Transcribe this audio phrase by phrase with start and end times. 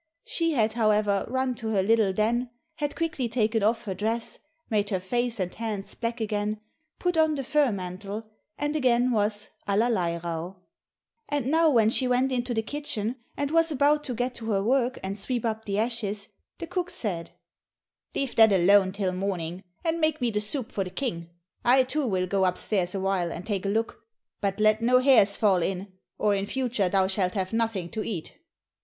[0.25, 4.89] She had, however, run into her little den, had quickly taken off her dress, made
[4.89, 6.59] her face and hands black again,
[6.97, 8.25] put on the fur mantle,
[8.57, 10.55] and again was Allerleirauh.
[11.29, 14.63] And now when she went into the kitchen, and was about to get to her
[14.63, 17.29] work and sweep up the ashes, the cook said,
[18.15, 21.29] "Leave that alone till morning, and make me the soup for the King;
[21.63, 24.01] I, too, will go upstairs awhile, and take a look;
[24.41, 28.33] but let no hairs fall in, or in future thou shalt have nothing to eat."